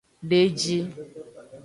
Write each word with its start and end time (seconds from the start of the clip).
De 0.29 0.37
eji. 0.45 0.79